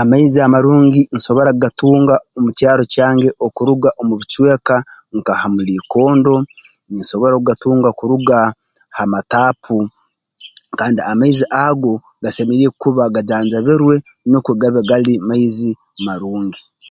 Amaizi 0.00 0.38
amarungi 0.46 1.00
nsobora 1.16 1.50
kugatunga 1.52 2.14
omu 2.36 2.50
kyaro 2.58 2.82
kyange 2.92 3.28
okuruga 3.46 3.88
omu 4.00 4.14
bicweka 4.20 4.76
nka 5.16 5.32
ha 5.40 5.46
muliikondo 5.54 6.34
nsobora 6.98 7.34
okugatunga 7.36 7.88
kuruga 7.98 8.36
ha 8.96 9.02
mataapu 9.12 9.76
kandi 10.78 11.00
amaizi 11.12 11.44
ago 11.66 11.92
gasemeriire 12.22 12.72
kuba 12.82 13.02
gajanjabirwe 13.14 13.94
nukwe 14.30 14.52
gabe 14.60 14.80
gali 14.90 15.14
maizi 15.28 15.70
marungi 16.04 16.60